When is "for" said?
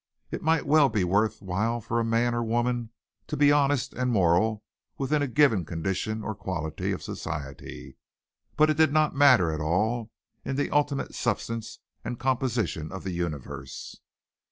1.79-1.99